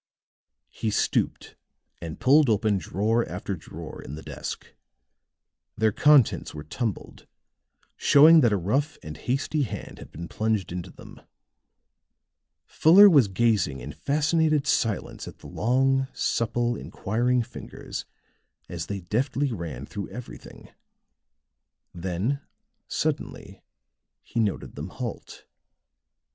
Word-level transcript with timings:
He 0.71 0.89
stooped 0.89 1.55
and 2.01 2.19
pulled 2.19 2.49
open 2.49 2.79
drawer 2.79 3.23
after 3.29 3.55
drawer 3.55 4.01
in 4.01 4.15
the 4.15 4.23
desk; 4.23 4.73
their 5.77 5.91
contents 5.91 6.55
were 6.55 6.63
tumbled, 6.63 7.27
showing 7.97 8.41
that 8.41 8.51
a 8.51 8.57
rough 8.57 8.97
and 9.03 9.15
hasty 9.15 9.61
hand 9.61 9.99
had 9.99 10.11
been 10.11 10.27
plunged 10.27 10.71
into 10.71 10.89
them. 10.89 11.21
Fuller 12.65 13.07
was 13.11 13.27
gazing 13.27 13.79
in 13.79 13.91
fascinated 13.93 14.65
silence 14.65 15.27
at 15.27 15.37
the 15.37 15.45
long, 15.47 16.07
supple, 16.13 16.75
inquiring 16.75 17.43
fingers 17.43 18.05
as 18.67 18.87
they 18.87 19.01
deftly 19.01 19.51
ran 19.53 19.85
through 19.85 20.09
everything; 20.09 20.69
then 21.93 22.41
suddenly 22.87 23.61
he 24.23 24.39
noted 24.39 24.73
them 24.73 24.89
halt. 24.89 25.45